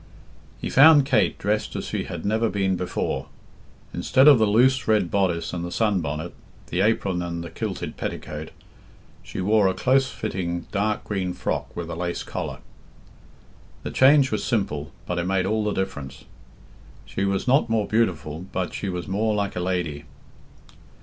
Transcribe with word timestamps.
He 0.57 0.71
found 0.71 1.05
Kate 1.05 1.37
dressed 1.37 1.75
as 1.75 1.85
she 1.85 2.05
had 2.05 2.25
never 2.25 2.49
been 2.49 2.75
before. 2.75 3.27
Instead 3.93 4.27
of 4.27 4.39
the 4.39 4.47
loose 4.47 4.87
red 4.87 5.11
bodice 5.11 5.53
and 5.53 5.63
the 5.63 5.71
sun 5.71 6.01
bonnet, 6.01 6.33
the 6.71 6.81
apron 6.81 7.21
and 7.21 7.43
the 7.43 7.51
kilted 7.51 7.97
petticoat, 7.97 8.49
she 9.21 9.41
wore 9.41 9.67
a 9.67 9.75
close 9.75 10.09
fitting 10.09 10.65
dark 10.71 11.03
green 11.03 11.33
frock 11.33 11.75
with 11.75 11.87
a 11.87 11.95
lace 11.95 12.23
collar. 12.23 12.61
The 13.83 13.91
change 13.91 14.31
was 14.31 14.43
simple, 14.43 14.91
but 15.05 15.19
it 15.19 15.25
made 15.27 15.45
all 15.45 15.63
the 15.63 15.71
difference. 15.71 16.25
She 17.05 17.23
was 17.23 17.47
not 17.47 17.69
more 17.69 17.85
beautiful, 17.87 18.47
but 18.51 18.73
she 18.73 18.89
was 18.89 19.07
more 19.07 19.35
like 19.35 19.55
a 19.55 19.59
lady. 19.59 20.05